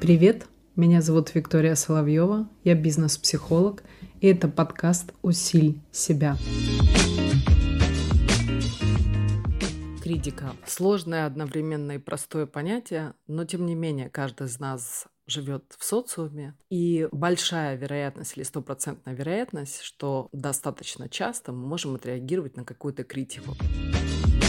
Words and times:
Привет, 0.00 0.46
меня 0.74 1.02
зовут 1.02 1.34
Виктория 1.34 1.74
Соловьева, 1.74 2.48
я 2.64 2.74
бизнес-психолог, 2.74 3.82
и 4.20 4.28
это 4.28 4.48
подкаст 4.48 5.12
«Усиль 5.22 5.80
себя». 5.92 6.36
Критика. 10.02 10.52
Сложное 10.64 11.26
одновременно 11.26 11.92
и 11.92 11.98
простое 11.98 12.46
понятие, 12.46 13.12
но 13.26 13.44
тем 13.44 13.66
не 13.66 13.74
менее 13.74 14.08
каждый 14.08 14.46
из 14.46 14.58
нас 14.58 15.06
живет 15.28 15.64
в 15.78 15.84
социуме, 15.84 16.54
и 16.70 17.08
большая 17.12 17.76
вероятность 17.76 18.36
или 18.36 18.42
стопроцентная 18.42 19.14
вероятность, 19.14 19.82
что 19.82 20.28
достаточно 20.32 21.08
часто 21.08 21.52
мы 21.52 21.66
можем 21.66 21.94
отреагировать 21.94 22.56
на 22.56 22.64
какую-то 22.64 23.04
критику. 23.04 23.54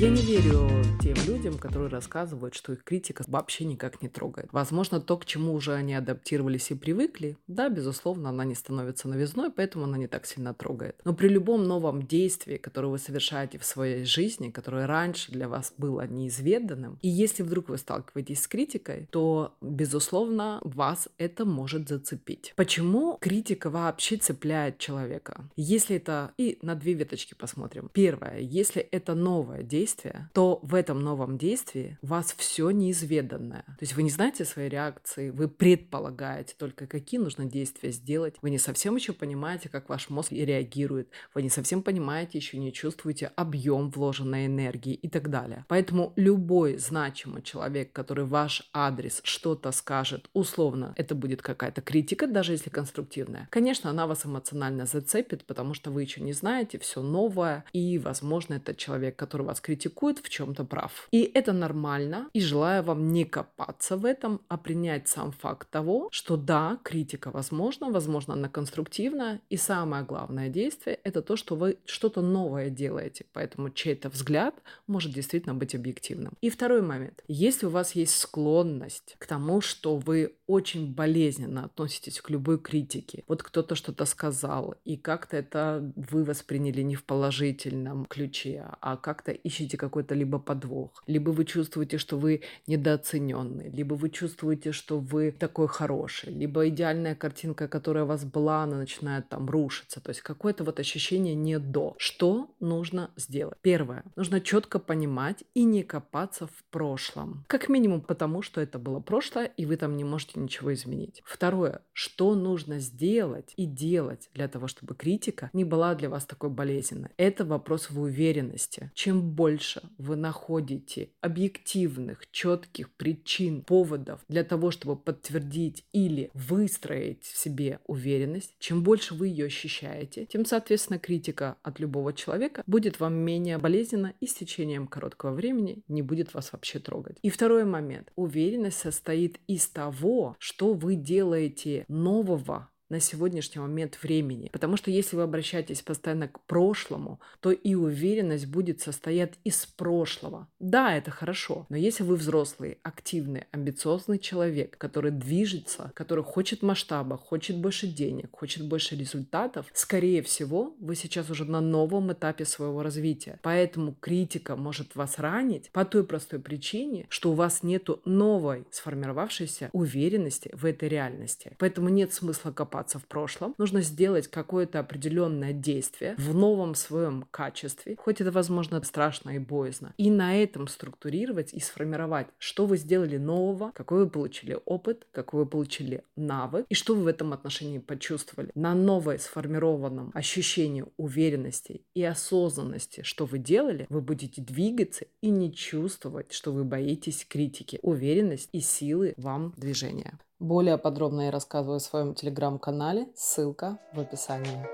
Я 0.00 0.08
не 0.08 0.22
верю 0.22 0.66
тем 1.02 1.14
людям, 1.26 1.58
которые 1.58 1.90
рассказывают, 1.90 2.54
что 2.54 2.72
их 2.72 2.84
критика 2.84 3.22
вообще 3.26 3.66
никак 3.66 4.00
не 4.00 4.08
трогает. 4.08 4.48
Возможно, 4.50 4.98
то, 4.98 5.18
к 5.18 5.26
чему 5.26 5.52
уже 5.52 5.74
они 5.74 5.92
адаптировались 5.92 6.70
и 6.70 6.74
привыкли, 6.74 7.36
да, 7.46 7.68
безусловно, 7.68 8.30
она 8.30 8.46
не 8.46 8.54
становится 8.54 9.08
новизной, 9.08 9.50
поэтому 9.50 9.84
она 9.84 9.98
не 9.98 10.06
так 10.06 10.24
сильно 10.24 10.54
трогает. 10.54 10.98
Но 11.04 11.12
при 11.12 11.28
любом 11.28 11.64
новом 11.64 12.06
действии, 12.06 12.56
которое 12.56 12.88
вы 12.88 12.98
совершаете 12.98 13.58
в 13.58 13.64
своей 13.66 14.04
жизни, 14.04 14.48
которое 14.48 14.86
раньше 14.86 15.32
для 15.32 15.48
вас 15.48 15.74
было 15.76 16.06
неизведанным, 16.06 16.98
и 17.02 17.08
если 17.08 17.42
вдруг 17.42 17.68
вы 17.68 17.76
сталкиваетесь 17.76 18.42
с 18.42 18.48
критикой, 18.48 19.06
то, 19.10 19.54
безусловно, 19.60 20.59
вас 20.62 21.08
это 21.18 21.44
может 21.44 21.88
зацепить. 21.88 22.52
Почему 22.56 23.18
критика 23.20 23.70
вообще 23.70 24.16
цепляет 24.16 24.78
человека? 24.78 25.50
Если 25.56 25.96
это... 25.96 26.32
И 26.36 26.58
на 26.62 26.74
две 26.74 26.94
веточки 26.94 27.34
посмотрим. 27.34 27.90
Первое. 27.92 28.38
Если 28.38 28.82
это 28.82 29.14
новое 29.14 29.62
действие, 29.62 30.30
то 30.34 30.60
в 30.62 30.74
этом 30.74 31.00
новом 31.00 31.38
действии 31.38 31.98
вас 32.02 32.34
все 32.36 32.70
неизведанное. 32.70 33.62
То 33.62 33.82
есть 33.82 33.94
вы 33.94 34.02
не 34.02 34.10
знаете 34.10 34.44
своей 34.44 34.68
реакции, 34.68 35.30
вы 35.30 35.48
предполагаете 35.48 36.54
только, 36.58 36.86
какие 36.86 37.20
нужно 37.20 37.44
действия 37.44 37.90
сделать. 37.90 38.36
Вы 38.42 38.50
не 38.50 38.58
совсем 38.58 38.96
еще 38.96 39.12
понимаете, 39.12 39.68
как 39.68 39.88
ваш 39.88 40.10
мозг 40.10 40.32
реагирует. 40.32 41.08
Вы 41.34 41.42
не 41.42 41.50
совсем 41.50 41.82
понимаете, 41.82 42.38
еще 42.38 42.58
не 42.58 42.72
чувствуете 42.72 43.32
объем 43.36 43.90
вложенной 43.90 44.46
энергии 44.46 44.94
и 44.94 45.08
так 45.08 45.30
далее. 45.30 45.64
Поэтому 45.68 46.12
любой 46.16 46.78
значимый 46.78 47.42
человек, 47.42 47.92
который 47.92 48.24
ваш 48.24 48.68
адрес 48.72 49.20
что-то 49.24 49.72
скажет, 49.72 50.28
условно, 50.50 50.94
это 50.96 51.14
будет 51.14 51.42
какая-то 51.42 51.80
критика, 51.80 52.26
даже 52.26 52.52
если 52.52 52.70
конструктивная. 52.70 53.48
Конечно, 53.50 53.90
она 53.90 54.06
вас 54.06 54.26
эмоционально 54.26 54.86
зацепит, 54.86 55.44
потому 55.44 55.74
что 55.74 55.90
вы 55.90 56.02
еще 56.02 56.20
не 56.20 56.32
знаете, 56.32 56.78
все 56.78 57.02
новое, 57.02 57.64
и, 57.72 57.98
возможно, 57.98 58.54
этот 58.54 58.76
человек, 58.76 59.16
который 59.16 59.46
вас 59.46 59.60
критикует, 59.60 60.18
в 60.18 60.28
чем-то 60.28 60.64
прав. 60.64 61.08
И 61.12 61.22
это 61.22 61.52
нормально, 61.52 62.28
и 62.32 62.40
желаю 62.40 62.82
вам 62.82 63.12
не 63.12 63.24
копаться 63.24 63.96
в 63.96 64.04
этом, 64.04 64.40
а 64.48 64.56
принять 64.56 65.08
сам 65.08 65.32
факт 65.32 65.70
того, 65.70 66.08
что 66.10 66.36
да, 66.36 66.78
критика 66.82 67.30
возможна, 67.30 67.90
возможно, 67.90 68.34
она 68.34 68.48
конструктивна, 68.48 69.40
и 69.50 69.56
самое 69.56 70.04
главное 70.04 70.48
действие– 70.48 70.98
это 71.04 71.22
то, 71.22 71.36
что 71.36 71.54
вы 71.56 71.78
что-то 71.84 72.22
новое 72.22 72.70
делаете, 72.70 73.24
поэтому 73.32 73.70
чей-то 73.70 74.08
взгляд 74.08 74.54
может 74.86 75.12
действительно 75.12 75.54
быть 75.54 75.74
объективным. 75.74 76.32
И 76.40 76.50
второй 76.50 76.82
момент. 76.82 77.22
Если 77.28 77.66
у 77.66 77.70
вас 77.70 77.94
есть 77.94 78.18
склонность 78.18 79.14
к 79.18 79.26
тому, 79.26 79.60
что 79.60 79.96
вы 79.96 80.34
очень 80.46 80.94
болезненно 80.94 81.64
относитесь 81.64 82.20
к 82.20 82.30
любой 82.30 82.58
критике, 82.58 83.24
вот 83.28 83.42
кто-то 83.42 83.74
что-то 83.74 84.04
сказал, 84.04 84.74
и 84.84 84.96
как-то 84.96 85.36
это 85.36 85.92
вы 85.96 86.24
восприняли 86.24 86.82
не 86.82 86.96
в 86.96 87.04
положительном 87.04 88.06
ключе, 88.06 88.66
а 88.80 88.96
как-то 88.96 89.32
ищете 89.32 89.76
какой-то 89.76 90.14
либо 90.14 90.38
подвох, 90.38 91.02
либо 91.06 91.30
вы 91.30 91.44
чувствуете, 91.44 91.98
что 91.98 92.18
вы 92.18 92.42
недооцененный, 92.66 93.70
либо 93.70 93.94
вы 93.94 94.10
чувствуете, 94.10 94.72
что 94.72 94.98
вы 94.98 95.32
такой 95.32 95.68
хороший, 95.68 96.32
либо 96.32 96.68
идеальная 96.68 97.14
картинка, 97.14 97.68
которая 97.68 98.04
у 98.04 98.06
вас 98.06 98.24
была, 98.24 98.62
она 98.62 98.76
начинает 98.76 99.28
там 99.28 99.48
рушиться. 99.48 100.00
То 100.00 100.10
есть 100.10 100.20
какое-то 100.22 100.64
вот 100.64 100.80
ощущение 100.80 101.34
не 101.34 101.58
до. 101.58 101.94
Что 101.98 102.50
нужно 102.60 103.10
сделать? 103.16 103.58
Первое. 103.62 104.04
Нужно 104.16 104.40
четко 104.40 104.78
понимать 104.78 105.44
и 105.54 105.64
не 105.64 105.82
копаться 105.82 106.46
в 106.46 106.64
прошлом. 106.70 107.44
Как 107.48 107.68
минимум 107.68 108.00
потому, 108.00 108.42
что 108.42 108.60
это 108.60 108.78
было 108.78 109.00
прошлое, 109.00 109.46
и 109.56 109.66
вы 109.66 109.76
там 109.76 109.96
не 109.96 110.04
можете 110.04 110.19
ничего 110.36 110.72
изменить. 110.74 111.22
Второе. 111.24 111.82
Что 111.92 112.34
нужно 112.34 112.78
сделать 112.78 113.52
и 113.56 113.66
делать 113.66 114.28
для 114.34 114.48
того, 114.48 114.66
чтобы 114.66 114.94
критика 114.94 115.50
не 115.52 115.64
была 115.64 115.94
для 115.94 116.08
вас 116.08 116.24
такой 116.24 116.50
болезненной? 116.50 117.10
Это 117.16 117.44
вопрос 117.44 117.90
в 117.90 118.00
уверенности. 118.00 118.90
Чем 118.94 119.32
больше 119.32 119.82
вы 119.98 120.16
находите 120.16 121.10
объективных, 121.20 122.30
четких 122.30 122.90
причин, 122.92 123.62
поводов 123.62 124.20
для 124.28 124.44
того, 124.44 124.70
чтобы 124.70 124.96
подтвердить 124.96 125.84
или 125.92 126.30
выстроить 126.34 127.24
в 127.24 127.36
себе 127.36 127.80
уверенность, 127.86 128.54
чем 128.58 128.82
больше 128.82 129.14
вы 129.14 129.28
ее 129.28 129.46
ощущаете, 129.46 130.26
тем, 130.26 130.44
соответственно, 130.44 130.98
критика 130.98 131.56
от 131.62 131.80
любого 131.80 132.12
человека 132.12 132.62
будет 132.66 133.00
вам 133.00 133.14
менее 133.14 133.58
болезненна 133.58 134.14
и 134.20 134.26
с 134.26 134.34
течением 134.34 134.86
короткого 134.86 135.32
времени 135.32 135.82
не 135.88 136.02
будет 136.02 136.34
вас 136.34 136.52
вообще 136.52 136.78
трогать. 136.78 137.18
И 137.22 137.30
второй 137.30 137.64
момент. 137.64 138.12
Уверенность 138.16 138.78
состоит 138.78 139.38
из 139.46 139.66
того, 139.68 140.09
что 140.38 140.74
вы 140.74 140.94
делаете 140.96 141.84
нового 141.88 142.68
на 142.90 143.00
сегодняшний 143.00 143.60
момент 143.60 143.98
времени. 144.02 144.50
Потому 144.52 144.76
что 144.76 144.90
если 144.90 145.16
вы 145.16 145.22
обращаетесь 145.22 145.80
постоянно 145.80 146.28
к 146.28 146.40
прошлому, 146.40 147.20
то 147.40 147.50
и 147.52 147.74
уверенность 147.74 148.46
будет 148.46 148.80
состоять 148.80 149.34
из 149.44 149.64
прошлого. 149.64 150.48
Да, 150.58 150.94
это 150.94 151.10
хорошо, 151.10 151.66
но 151.68 151.76
если 151.76 152.02
вы 152.02 152.16
взрослый, 152.16 152.78
активный, 152.82 153.44
амбициозный 153.52 154.18
человек, 154.18 154.76
который 154.76 155.12
движется, 155.12 155.92
который 155.94 156.24
хочет 156.24 156.62
масштаба, 156.62 157.16
хочет 157.16 157.56
больше 157.56 157.86
денег, 157.86 158.28
хочет 158.32 158.66
больше 158.66 158.96
результатов, 158.96 159.66
скорее 159.72 160.22
всего, 160.22 160.74
вы 160.80 160.96
сейчас 160.96 161.30
уже 161.30 161.44
на 161.44 161.60
новом 161.60 162.12
этапе 162.12 162.44
своего 162.44 162.82
развития. 162.82 163.38
Поэтому 163.42 163.94
критика 164.00 164.56
может 164.56 164.96
вас 164.96 165.18
ранить 165.18 165.70
по 165.70 165.84
той 165.84 166.04
простой 166.04 166.40
причине, 166.40 167.06
что 167.08 167.30
у 167.30 167.34
вас 167.34 167.62
нету 167.62 168.00
новой 168.04 168.66
сформировавшейся 168.70 169.70
уверенности 169.72 170.50
в 170.52 170.64
этой 170.64 170.88
реальности. 170.88 171.52
Поэтому 171.58 171.88
нет 171.88 172.12
смысла 172.12 172.50
копать 172.50 172.79
копаться 172.80 172.98
в 172.98 173.06
прошлом, 173.06 173.54
нужно 173.58 173.82
сделать 173.82 174.28
какое-то 174.28 174.78
определенное 174.80 175.52
действие 175.52 176.14
в 176.16 176.34
новом 176.34 176.74
своем 176.74 177.26
качестве, 177.30 177.96
хоть 177.96 178.20
это, 178.22 178.32
возможно, 178.32 178.82
страшно 178.82 179.30
и 179.30 179.38
боязно, 179.38 179.92
и 179.98 180.10
на 180.10 180.36
этом 180.36 180.66
структурировать 180.66 181.52
и 181.52 181.60
сформировать, 181.60 182.26
что 182.38 182.64
вы 182.64 182.78
сделали 182.78 183.18
нового, 183.18 183.70
какой 183.74 184.04
вы 184.04 184.10
получили 184.10 184.58
опыт, 184.64 185.06
какой 185.12 185.40
вы 185.40 185.46
получили 185.46 186.04
навык, 186.16 186.64
и 186.70 186.74
что 186.74 186.94
вы 186.94 187.02
в 187.02 187.06
этом 187.06 187.32
отношении 187.32 187.78
почувствовали. 187.78 188.50
На 188.54 188.74
новое 188.74 189.18
сформированном 189.18 190.10
ощущении 190.14 190.84
уверенности 190.96 191.82
и 191.94 192.02
осознанности, 192.02 193.02
что 193.02 193.26
вы 193.26 193.38
делали, 193.38 193.86
вы 193.90 194.00
будете 194.00 194.40
двигаться 194.40 195.04
и 195.20 195.28
не 195.28 195.52
чувствовать, 195.52 196.32
что 196.32 196.52
вы 196.52 196.64
боитесь 196.64 197.26
критики. 197.28 197.78
Уверенность 197.82 198.48
и 198.52 198.60
силы 198.60 199.12
вам 199.18 199.52
движения. 199.56 200.18
Более 200.40 200.78
подробно 200.78 201.26
я 201.26 201.30
рассказываю 201.30 201.80
в 201.80 201.82
своем 201.82 202.14
телеграм-канале, 202.14 203.08
ссылка 203.14 203.78
в 203.92 204.00
описании. 204.00 204.66